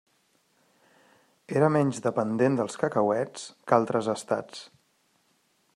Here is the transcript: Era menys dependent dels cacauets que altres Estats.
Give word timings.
Era 1.59 1.69
menys 1.75 2.01
dependent 2.07 2.57
dels 2.61 2.81
cacauets 2.85 3.47
que 3.69 3.79
altres 3.81 4.13
Estats. 4.15 4.65